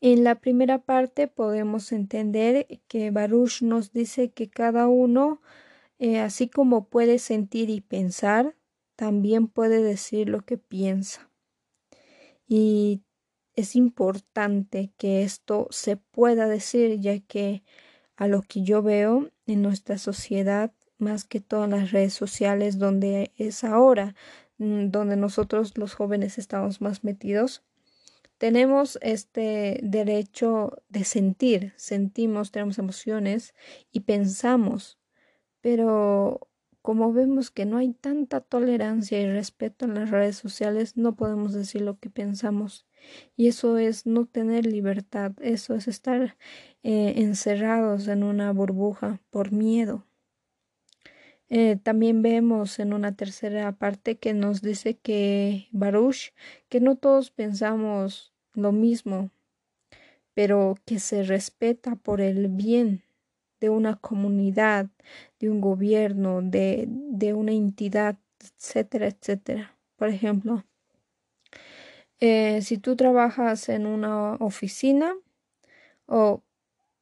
En 0.00 0.24
la 0.24 0.36
primera 0.36 0.78
parte 0.78 1.28
podemos 1.28 1.92
entender 1.92 2.66
que 2.88 3.10
Baruch 3.10 3.62
nos 3.62 3.92
dice 3.92 4.30
que 4.30 4.50
cada 4.50 4.88
uno, 4.88 5.40
eh, 5.98 6.18
así 6.20 6.48
como 6.48 6.88
puede 6.88 7.18
sentir 7.18 7.70
y 7.70 7.80
pensar, 7.80 8.54
también 8.96 9.48
puede 9.48 9.82
decir 9.82 10.28
lo 10.28 10.42
que 10.42 10.58
piensa. 10.58 11.30
Y 12.46 13.02
es 13.54 13.76
importante 13.76 14.92
que 14.98 15.22
esto 15.22 15.68
se 15.70 15.96
pueda 15.96 16.48
decir, 16.48 17.00
ya 17.00 17.18
que 17.20 17.62
a 18.16 18.28
lo 18.28 18.42
que 18.42 18.62
yo 18.62 18.82
veo 18.82 19.30
en 19.46 19.62
nuestra 19.62 19.98
sociedad, 19.98 20.72
más 20.98 21.24
que 21.24 21.40
todas 21.40 21.68
las 21.68 21.90
redes 21.90 22.14
sociales, 22.14 22.78
donde 22.78 23.32
es 23.36 23.64
ahora, 23.64 24.14
mm, 24.58 24.90
donde 24.90 25.16
nosotros 25.16 25.76
los 25.76 25.94
jóvenes 25.94 26.38
estamos 26.38 26.80
más 26.80 27.04
metidos, 27.04 27.62
tenemos 28.44 28.98
este 29.00 29.80
derecho 29.82 30.82
de 30.90 31.04
sentir, 31.04 31.72
sentimos, 31.76 32.50
tenemos 32.50 32.78
emociones 32.78 33.54
y 33.90 34.00
pensamos, 34.00 34.98
pero 35.62 36.50
como 36.82 37.14
vemos 37.14 37.50
que 37.50 37.64
no 37.64 37.78
hay 37.78 37.94
tanta 37.94 38.42
tolerancia 38.42 39.18
y 39.18 39.32
respeto 39.32 39.86
en 39.86 39.94
las 39.94 40.10
redes 40.10 40.36
sociales, 40.36 40.98
no 40.98 41.16
podemos 41.16 41.54
decir 41.54 41.80
lo 41.80 41.98
que 41.98 42.10
pensamos. 42.10 42.86
Y 43.34 43.48
eso 43.48 43.78
es 43.78 44.04
no 44.04 44.26
tener 44.26 44.66
libertad, 44.66 45.32
eso 45.40 45.74
es 45.74 45.88
estar 45.88 46.36
eh, 46.82 47.14
encerrados 47.16 48.08
en 48.08 48.22
una 48.22 48.52
burbuja 48.52 49.22
por 49.30 49.52
miedo. 49.52 50.06
Eh, 51.48 51.76
también 51.82 52.20
vemos 52.20 52.78
en 52.78 52.92
una 52.92 53.16
tercera 53.16 53.72
parte 53.72 54.18
que 54.18 54.34
nos 54.34 54.60
dice 54.60 54.98
que 54.98 55.68
Baruch, 55.72 56.34
que 56.68 56.80
no 56.80 56.96
todos 56.96 57.30
pensamos 57.30 58.33
lo 58.54 58.72
mismo, 58.72 59.30
pero 60.34 60.76
que 60.84 60.98
se 60.98 61.22
respeta 61.22 61.96
por 61.96 62.20
el 62.20 62.48
bien 62.48 63.02
de 63.60 63.70
una 63.70 63.96
comunidad, 63.96 64.88
de 65.38 65.50
un 65.50 65.60
gobierno, 65.60 66.42
de, 66.42 66.86
de 66.88 67.34
una 67.34 67.52
entidad, 67.52 68.18
etcétera, 68.40 69.06
etcétera. 69.06 69.76
Por 69.96 70.08
ejemplo, 70.08 70.64
eh, 72.20 72.60
si 72.62 72.78
tú 72.78 72.96
trabajas 72.96 73.68
en 73.68 73.86
una 73.86 74.34
oficina 74.34 75.14
o 76.06 76.42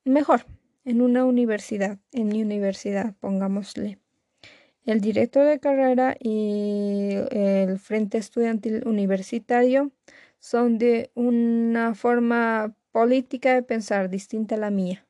mejor, 0.05 0.47
en 0.85 1.01
una 1.01 1.25
universidad, 1.25 1.99
en 2.13 2.29
mi 2.29 2.43
universidad, 2.43 3.15
pongámosle, 3.21 3.99
el 4.85 5.01
director 5.01 5.47
de 5.47 5.61
carrera 5.61 6.17
y 6.19 7.11
el 7.31 7.79
Frente 7.79 8.19
Estudiantil 8.19 8.83
Universitario 8.87 9.93
son 10.43 10.77
de 10.77 11.13
una 11.15 11.95
forma 11.95 12.77
política 12.91 13.55
de 13.55 13.63
pensar 13.63 14.11
distinta 14.11 14.57
a 14.57 14.59
la 14.59 14.71
mía. 14.71 15.07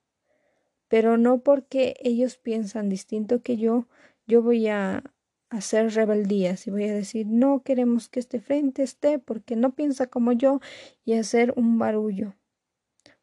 Pero 0.88 1.16
no 1.16 1.38
porque 1.38 1.96
ellos 2.00 2.36
piensan 2.36 2.90
distinto 2.90 3.40
que 3.40 3.56
yo, 3.56 3.88
yo 4.26 4.42
voy 4.42 4.68
a 4.68 5.02
hacer 5.48 5.94
rebeldías 5.94 6.66
y 6.66 6.70
voy 6.70 6.84
a 6.84 6.94
decir 6.94 7.26
no 7.26 7.62
queremos 7.62 8.10
que 8.10 8.20
este 8.20 8.40
frente 8.40 8.82
esté 8.82 9.18
porque 9.18 9.56
no 9.56 9.74
piensa 9.74 10.06
como 10.06 10.32
yo 10.32 10.60
y 11.02 11.14
hacer 11.14 11.54
un 11.56 11.78
barullo. 11.78 12.34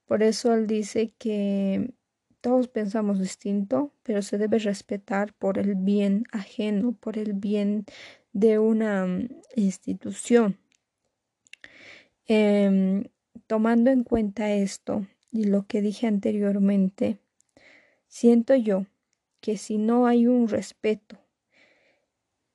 Por 0.05 0.23
eso 0.23 0.55
él 0.55 0.65
dice 0.65 1.13
que 1.19 1.93
todos 2.41 2.69
pensamos 2.69 3.19
distinto, 3.19 3.93
pero 4.01 4.23
se 4.23 4.39
debe 4.39 4.57
respetar 4.57 5.35
por 5.35 5.59
el 5.59 5.75
bien 5.75 6.23
ajeno, 6.31 6.93
por 6.93 7.19
el 7.19 7.33
bien 7.33 7.85
de 8.33 8.57
una 8.57 9.05
mm, 9.05 9.29
institución. 9.55 10.57
Em, 12.31 13.05
tomando 13.48 13.89
en 13.89 14.03
cuenta 14.03 14.51
esto 14.51 15.07
y 15.31 15.45
lo 15.45 15.65
que 15.65 15.81
dije 15.81 16.05
anteriormente, 16.05 17.17
siento 18.07 18.55
yo 18.55 18.86
que 19.41 19.57
si 19.57 19.79
no 19.79 20.05
hay 20.05 20.27
un 20.27 20.48
respeto, 20.48 21.17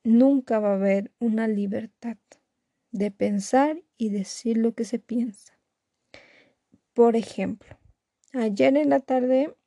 nunca 0.05 0.59
va 0.59 0.69
a 0.69 0.75
haber 0.75 1.11
una 1.19 1.49
libertad 1.49 2.15
de 2.91 3.11
pensar 3.11 3.83
y 3.97 4.11
decir 4.11 4.55
lo 4.55 4.73
que 4.73 4.85
se 4.85 4.97
piensa. 4.97 5.59
Por 6.93 7.17
ejemplo, 7.17 7.77
ayer 8.31 8.77
en 8.77 8.89
la 8.89 9.01
tarde 9.01 9.57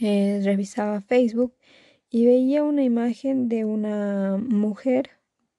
eh, 0.00 0.40
revisaba 0.42 1.02
Facebook 1.02 1.54
y 2.08 2.24
veía 2.24 2.64
una 2.64 2.84
imagen 2.84 3.50
de 3.50 3.66
una 3.66 4.38
mujer 4.38 5.10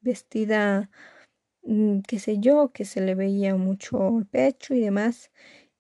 vestida, 0.02 0.90
qué 2.08 2.20
sé 2.20 2.40
yo, 2.40 2.72
que 2.72 2.86
se 2.86 3.02
le 3.02 3.16
veía 3.16 3.56
mucho 3.56 4.20
el 4.20 4.26
pecho 4.26 4.74
y 4.74 4.80
demás. 4.80 5.32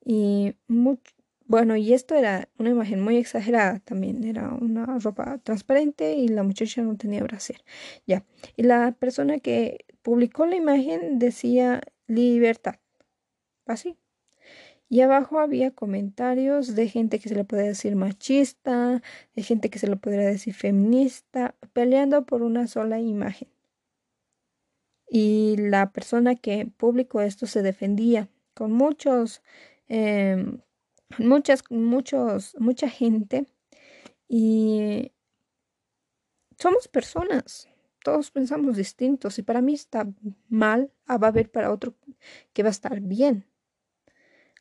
Y 0.05 0.55
bueno, 1.47 1.75
y 1.77 1.93
esto 1.93 2.15
era 2.15 2.47
una 2.59 2.69
imagen 2.69 3.01
muy 3.01 3.17
exagerada 3.17 3.79
también, 3.79 4.23
era 4.23 4.53
una 4.53 4.99
ropa 4.99 5.39
transparente 5.39 6.13
y 6.13 6.27
la 6.27 6.43
muchacha 6.43 6.81
no 6.83 6.95
tenía 6.97 7.23
brasier. 7.23 7.63
Ya, 8.07 8.23
y 8.55 8.63
la 8.63 8.91
persona 8.93 9.39
que 9.39 9.85
publicó 10.03 10.45
la 10.45 10.55
imagen 10.55 11.19
decía 11.19 11.81
libertad. 12.07 12.75
Así, 13.65 13.97
y 14.89 15.01
abajo 15.01 15.39
había 15.39 15.71
comentarios 15.71 16.75
de 16.75 16.89
gente 16.89 17.19
que 17.19 17.29
se 17.29 17.35
le 17.35 17.43
puede 17.45 17.67
decir 17.67 17.95
machista, 17.95 19.01
de 19.35 19.43
gente 19.43 19.69
que 19.69 19.79
se 19.79 19.87
le 19.87 19.95
podría 19.95 20.27
decir 20.27 20.53
feminista, 20.55 21.55
peleando 21.73 22.25
por 22.25 22.41
una 22.41 22.67
sola 22.67 22.99
imagen. 22.99 23.49
Y 25.09 25.55
la 25.57 25.91
persona 25.91 26.35
que 26.35 26.67
publicó 26.77 27.21
esto 27.21 27.47
se 27.47 27.63
defendía 27.63 28.29
con 28.53 28.71
muchos, 28.71 29.41
em, 29.87 30.61
muchas, 31.17 31.63
muchos, 31.69 32.55
mucha 32.59 32.89
gente. 32.89 33.47
Y 34.27 35.11
somos 36.59 36.87
personas, 36.87 37.69
todos 38.03 38.31
pensamos 38.31 38.77
distintos. 38.77 39.39
Y 39.39 39.43
para 39.43 39.61
mí 39.61 39.73
está 39.73 40.07
mal, 40.49 40.91
ah, 41.05 41.17
va 41.17 41.27
a 41.27 41.31
haber 41.31 41.49
para 41.51 41.71
otro 41.71 41.95
que 42.53 42.63
va 42.63 42.69
a 42.69 42.71
estar 42.71 42.99
bien. 43.01 43.45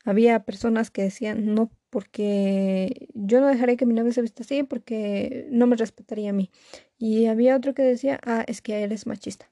Había 0.05 0.45
personas 0.45 0.91
que 0.91 1.03
decían, 1.03 1.53
no, 1.53 1.71
porque 1.89 3.09
yo 3.13 3.41
no 3.41 3.47
dejaré 3.47 3.77
que 3.77 3.85
mi 3.85 3.93
novia 3.93 4.13
se 4.13 4.21
vista 4.21 4.43
así 4.43 4.63
porque 4.63 5.47
no 5.51 5.67
me 5.67 5.75
respetaría 5.75 6.29
a 6.29 6.33
mí. 6.33 6.51
Y 6.97 7.25
había 7.25 7.55
otro 7.55 7.73
que 7.73 7.81
decía, 7.83 8.19
ah, 8.23 8.43
es 8.47 8.61
que 8.61 8.83
él 8.83 8.91
es 8.91 9.05
machista. 9.07 9.51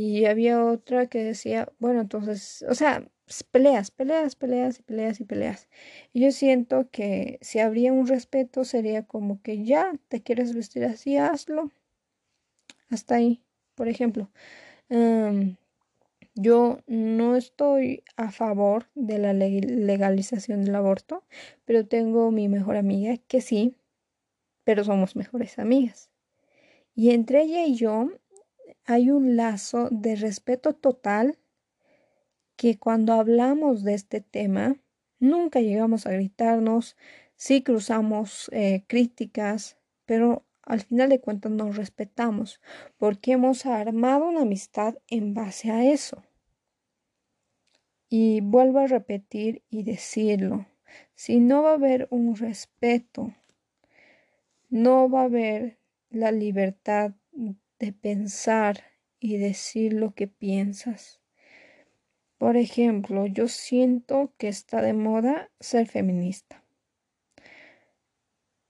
Y 0.00 0.26
había 0.26 0.64
otra 0.64 1.08
que 1.08 1.24
decía, 1.24 1.72
bueno, 1.80 2.02
entonces, 2.02 2.64
o 2.68 2.74
sea, 2.76 3.10
peleas, 3.50 3.90
peleas, 3.90 4.36
peleas 4.36 4.78
y 4.78 4.82
peleas 4.84 5.18
y 5.18 5.24
peleas. 5.24 5.68
Y 6.12 6.20
yo 6.20 6.30
siento 6.30 6.88
que 6.92 7.40
si 7.42 7.58
habría 7.58 7.92
un 7.92 8.06
respeto 8.06 8.62
sería 8.62 9.02
como 9.02 9.42
que 9.42 9.64
ya 9.64 9.92
te 10.06 10.22
quieres 10.22 10.54
vestir 10.54 10.84
así, 10.84 11.16
hazlo. 11.16 11.72
Hasta 12.90 13.16
ahí, 13.16 13.42
por 13.74 13.88
ejemplo. 13.88 14.30
Yo 16.36 16.78
no 16.86 17.34
estoy 17.34 18.04
a 18.14 18.30
favor 18.30 18.86
de 18.94 19.18
la 19.18 19.32
legalización 19.32 20.64
del 20.64 20.76
aborto, 20.76 21.24
pero 21.64 21.88
tengo 21.88 22.30
mi 22.30 22.46
mejor 22.46 22.76
amiga 22.76 23.16
que 23.26 23.40
sí, 23.40 23.74
pero 24.62 24.84
somos 24.84 25.16
mejores 25.16 25.58
amigas. 25.58 26.08
Y 26.94 27.10
entre 27.10 27.42
ella 27.42 27.64
y 27.64 27.74
yo 27.74 28.10
hay 28.88 29.10
un 29.10 29.36
lazo 29.36 29.88
de 29.90 30.16
respeto 30.16 30.72
total 30.72 31.38
que 32.56 32.78
cuando 32.78 33.12
hablamos 33.12 33.84
de 33.84 33.92
este 33.92 34.22
tema 34.22 34.76
nunca 35.18 35.60
llegamos 35.60 36.06
a 36.06 36.12
gritarnos, 36.12 36.96
sí 37.36 37.62
cruzamos 37.62 38.48
eh, 38.50 38.84
críticas, 38.86 39.76
pero 40.06 40.46
al 40.62 40.80
final 40.80 41.10
de 41.10 41.20
cuentas 41.20 41.52
nos 41.52 41.76
respetamos 41.76 42.62
porque 42.96 43.32
hemos 43.32 43.66
armado 43.66 44.26
una 44.26 44.40
amistad 44.40 44.94
en 45.06 45.34
base 45.34 45.70
a 45.70 45.84
eso. 45.84 46.22
Y 48.08 48.40
vuelvo 48.40 48.78
a 48.78 48.86
repetir 48.86 49.64
y 49.68 49.82
decirlo, 49.82 50.66
si 51.14 51.40
no 51.40 51.62
va 51.62 51.72
a 51.72 51.74
haber 51.74 52.08
un 52.10 52.36
respeto, 52.36 53.34
no 54.70 55.10
va 55.10 55.20
a 55.20 55.24
haber 55.24 55.78
la 56.08 56.32
libertad 56.32 57.12
de 57.78 57.92
pensar 57.92 58.84
y 59.20 59.36
decir 59.38 59.92
lo 59.92 60.14
que 60.14 60.28
piensas. 60.28 61.20
Por 62.38 62.56
ejemplo, 62.56 63.26
yo 63.26 63.48
siento 63.48 64.32
que 64.38 64.48
está 64.48 64.80
de 64.80 64.92
moda 64.92 65.50
ser 65.58 65.88
feminista. 65.88 66.64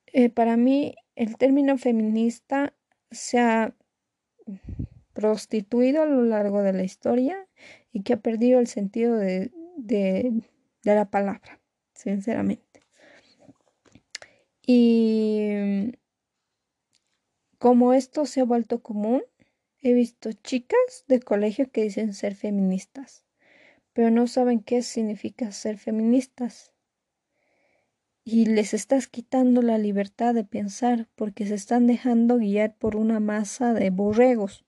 Eh, 0.06 0.30
para 0.30 0.56
mí, 0.56 0.94
el 1.16 1.36
término 1.36 1.76
feminista 1.76 2.74
se 3.10 3.38
ha 3.38 3.74
prostituido 5.12 6.02
a 6.02 6.06
lo 6.06 6.22
largo 6.22 6.62
de 6.62 6.72
la 6.72 6.84
historia 6.84 7.46
y 7.92 8.02
que 8.02 8.14
ha 8.14 8.20
perdido 8.20 8.60
el 8.60 8.68
sentido 8.68 9.16
de, 9.16 9.50
la 10.84 11.10
palabra, 11.10 11.60
sinceramente. 11.92 12.80
Y 14.66 15.92
como 17.58 17.92
esto 17.92 18.24
se 18.24 18.40
ha 18.40 18.44
vuelto 18.44 18.82
común, 18.82 19.22
he 19.82 19.92
visto 19.92 20.32
chicas 20.32 21.04
de 21.08 21.20
colegio 21.20 21.70
que 21.70 21.82
dicen 21.82 22.14
ser 22.14 22.34
feministas, 22.34 23.24
pero 23.92 24.10
no 24.10 24.26
saben 24.26 24.60
qué 24.60 24.82
significa 24.82 25.52
ser 25.52 25.78
feministas. 25.78 26.72
Y 28.24 28.46
les 28.46 28.74
estás 28.74 29.08
quitando 29.08 29.62
la 29.62 29.78
libertad 29.78 30.34
de 30.34 30.44
pensar 30.44 31.08
porque 31.14 31.46
se 31.46 31.54
están 31.54 31.86
dejando 31.86 32.38
guiar 32.38 32.76
por 32.76 32.94
una 32.96 33.20
masa 33.20 33.72
de 33.72 33.90
borregos 33.90 34.64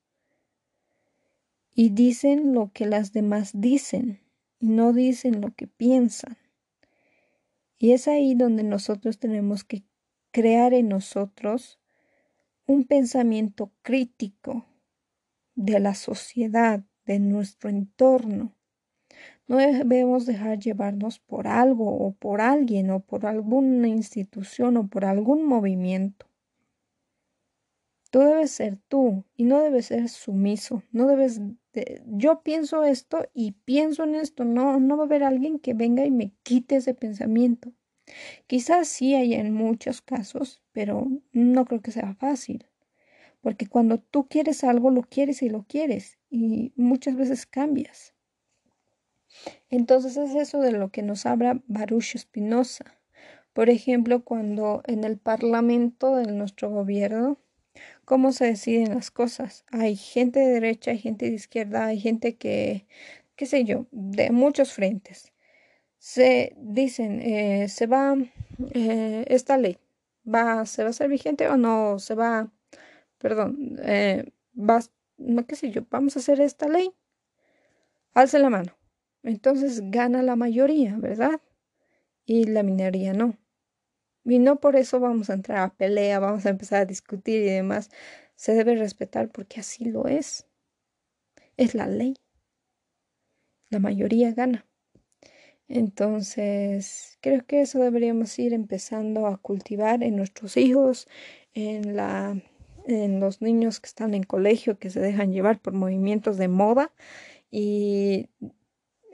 y 1.75 1.91
dicen 1.91 2.55
lo 2.55 2.73
que 2.73 2.87
las 2.87 3.13
demás 3.13 3.53
dicen 3.55 4.21
y 4.59 4.69
no 4.69 4.93
dicen 4.93 5.41
lo 5.41 5.55
que 5.55 5.67
piensan. 5.67 6.37
Y 7.79 7.93
es 7.93 8.09
ahí 8.09 8.35
donde 8.35 8.63
nosotros 8.63 9.19
tenemos 9.19 9.65
que 9.65 9.85
crear 10.33 10.75
en 10.75 10.89
nosotros 10.89 11.80
un 12.71 12.85
pensamiento 12.85 13.73
crítico 13.83 14.65
de 15.57 15.81
la 15.81 15.97
sociedad, 15.97 16.85
de 17.05 17.19
nuestro 17.19 17.69
entorno. 17.69 18.55
No 19.49 19.57
debemos 19.57 20.25
dejar 20.25 20.61
llevarnos 20.61 21.19
por 21.19 21.49
algo 21.49 21.91
o 21.91 22.13
por 22.13 22.41
alguien 22.41 22.91
o 22.91 23.01
por 23.01 23.27
alguna 23.27 23.89
institución 23.89 24.77
o 24.77 24.87
por 24.87 25.05
algún 25.05 25.45
movimiento. 25.47 26.27
Tú 28.11 28.21
debes 28.21 28.53
ser 28.53 28.79
tú 28.87 29.25
y 29.37 29.45
no 29.45 29.59
debes 29.61 29.87
ser 29.87 30.09
sumiso. 30.09 30.85
No 30.93 31.09
debes. 31.09 31.41
yo 32.07 32.43
pienso 32.45 32.85
esto 32.85 33.27
y 33.35 33.53
pienso 33.53 34.05
en 34.05 34.15
esto. 34.15 34.45
No, 34.45 34.79
no 34.79 34.97
va 34.97 35.03
a 35.03 35.07
haber 35.07 35.25
alguien 35.25 35.59
que 35.59 35.75
venga 35.75 36.05
y 36.05 36.13
me 36.13 36.33
quite 36.45 36.77
ese 36.77 36.95
pensamiento. 36.95 37.73
Quizás 38.47 38.89
sí 38.89 39.15
hay 39.15 39.35
en 39.35 39.53
muchos 39.53 40.03
casos, 40.03 40.63
pero 40.73 41.07
no 41.33 41.65
creo 41.65 41.81
que 41.81 41.93
sea 41.93 42.15
fácil. 42.15 42.67
Porque 43.41 43.67
cuando 43.67 43.99
tú 43.99 44.29
quieres 44.29 44.65
algo, 44.65 44.91
lo 44.91 45.03
quieres 45.03 45.43
y 45.43 45.49
lo 45.49 45.65
quieres. 45.65 46.19
Y 46.29 46.73
muchas 46.77 47.17
veces 47.17 47.47
cambias. 47.47 48.15
Entonces 49.71 50.17
es 50.17 50.35
eso 50.35 50.61
de 50.61 50.73
lo 50.73 50.91
que 50.91 51.03
nos 51.03 51.27
habla 51.27 51.63
Baruch 51.67 52.17
Spinoza. 52.17 52.99
Por 53.53 53.71
ejemplo, 53.71 54.25
cuando 54.25 54.83
en 54.87 55.05
el 55.05 55.19
Parlamento 55.19 56.17
de 56.17 56.33
nuestro 56.33 56.71
gobierno, 56.71 57.39
cómo 58.05 58.33
se 58.33 58.47
deciden 58.47 58.95
las 58.95 59.11
cosas. 59.11 59.65
Hay 59.71 59.97
gente 59.97 60.41
de 60.41 60.53
derecha, 60.53 60.91
hay 60.91 60.99
gente 60.99 61.27
de 61.27 61.37
izquierda, 61.37 61.87
hay 61.87 62.01
gente 62.01 62.37
que, 62.37 62.87
qué 63.37 63.47
sé 63.47 63.65
yo, 63.65 63.87
de 63.91 64.31
muchos 64.31 64.73
frentes. 64.73 65.33
Se 66.01 66.55
dicen, 66.57 67.21
eh, 67.21 67.69
se 67.69 67.87
va 67.87 68.17
eh, 68.73 69.25
esta 69.29 69.59
ley, 69.59 69.79
va, 70.27 70.65
se 70.65 70.83
va 70.83 70.89
a 70.91 70.93
ser 70.95 71.11
vigente 71.11 71.47
o 71.49 71.59
no, 71.59 71.99
se 71.99 72.15
va, 72.15 72.51
perdón, 73.19 73.77
eh, 73.83 74.33
va, 74.57 74.81
no 75.19 75.47
qué 75.47 75.57
sé 75.57 75.71
yo, 75.71 75.83
vamos 75.91 76.17
a 76.17 76.21
hacer 76.21 76.41
esta 76.41 76.69
ley. 76.69 76.91
Alce 78.15 78.39
la 78.39 78.49
mano. 78.49 78.73
Entonces 79.23 79.91
gana 79.91 80.23
la 80.23 80.37
mayoría, 80.37 80.97
¿verdad? 80.97 81.41
Y 82.25 82.45
la 82.45 82.63
minoría 82.63 83.13
no. 83.13 83.37
Y 84.25 84.39
no 84.39 84.57
por 84.59 84.77
eso 84.77 85.01
vamos 85.01 85.29
a 85.29 85.35
entrar 85.35 85.59
a 85.59 85.75
pelea, 85.77 86.19
vamos 86.19 86.47
a 86.47 86.51
empezar 86.51 86.81
a 86.81 86.87
discutir 86.87 87.43
y 87.43 87.51
demás. 87.51 87.91
Se 88.37 88.55
debe 88.55 88.75
respetar 88.75 89.29
porque 89.31 89.61
así 89.61 89.85
lo 89.85 90.07
es. 90.09 90.47
Es 91.59 91.75
la 91.75 91.87
ley. 91.87 92.15
La 93.69 93.81
mayoría 93.81 94.33
gana. 94.33 94.67
Entonces, 95.73 97.17
creo 97.21 97.47
que 97.47 97.61
eso 97.61 97.79
deberíamos 97.79 98.37
ir 98.41 98.53
empezando 98.55 99.29
a 99.29 99.37
cultivar 99.39 100.03
en 100.03 100.17
nuestros 100.17 100.57
hijos, 100.57 101.07
en 101.55 101.97
la 101.97 102.43
en 102.87 103.21
los 103.21 103.41
niños 103.41 103.79
que 103.79 103.87
están 103.87 104.15
en 104.15 104.25
colegio, 104.25 104.79
que 104.79 104.91
se 104.91 104.99
dejan 104.99 105.33
llevar 105.33 105.61
por 105.61 105.73
movimientos 105.73 106.39
de 106.39 106.49
moda 106.49 106.93
y 107.53 108.29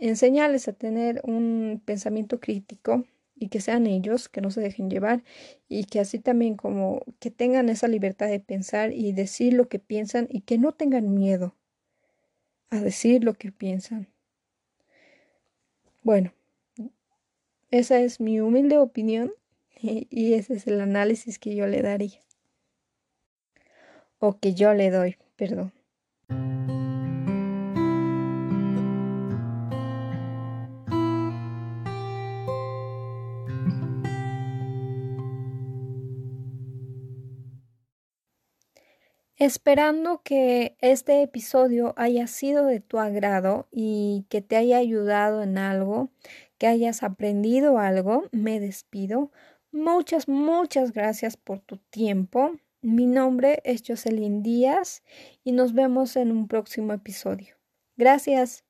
enseñarles 0.00 0.66
a 0.68 0.72
tener 0.72 1.20
un 1.24 1.82
pensamiento 1.84 2.40
crítico 2.40 3.04
y 3.34 3.48
que 3.48 3.60
sean 3.60 3.86
ellos, 3.86 4.30
que 4.30 4.40
no 4.40 4.50
se 4.50 4.62
dejen 4.62 4.88
llevar 4.88 5.24
y 5.68 5.84
que 5.84 6.00
así 6.00 6.20
también 6.20 6.56
como 6.56 7.02
que 7.18 7.30
tengan 7.30 7.68
esa 7.68 7.86
libertad 7.86 8.28
de 8.28 8.40
pensar 8.40 8.92
y 8.92 9.12
decir 9.12 9.52
lo 9.52 9.68
que 9.68 9.78
piensan 9.78 10.26
y 10.30 10.40
que 10.40 10.56
no 10.56 10.72
tengan 10.72 11.12
miedo 11.12 11.54
a 12.70 12.80
decir 12.80 13.24
lo 13.24 13.34
que 13.34 13.52
piensan. 13.52 14.08
Bueno, 16.02 16.32
esa 17.70 18.00
es 18.00 18.20
mi 18.20 18.40
humilde 18.40 18.78
opinión 18.78 19.32
y, 19.80 20.34
ese 20.34 20.54
es 20.54 20.66
el 20.66 20.80
análisis 20.80 21.38
que 21.38 21.54
yo 21.54 21.66
le 21.66 21.82
daría. 21.82 22.20
O 24.18 24.38
que 24.38 24.54
yo 24.54 24.72
le 24.72 24.90
doy, 24.90 25.16
perdón. 25.36 25.72
Esperando 39.38 40.22
que 40.24 40.76
este 40.80 41.22
episodio 41.22 41.92
haya 41.98 42.26
sido 42.26 42.64
de 42.64 42.80
tu 42.80 42.98
agrado 42.98 43.68
y 43.70 44.24
que 44.30 44.40
te 44.40 44.56
haya 44.56 44.78
ayudado 44.78 45.42
en 45.42 45.58
algo, 45.58 46.08
que 46.58 46.66
hayas 46.66 47.02
aprendido 47.02 47.78
algo, 47.78 48.24
me 48.32 48.60
despido. 48.60 49.30
Muchas, 49.72 50.28
muchas 50.28 50.92
gracias 50.92 51.36
por 51.36 51.60
tu 51.60 51.78
tiempo. 51.78 52.52
Mi 52.82 53.06
nombre 53.06 53.60
es 53.64 53.82
Jocelyn 53.86 54.42
Díaz 54.42 55.02
y 55.44 55.52
nos 55.52 55.72
vemos 55.72 56.16
en 56.16 56.30
un 56.30 56.48
próximo 56.48 56.92
episodio. 56.92 57.56
Gracias. 57.96 58.65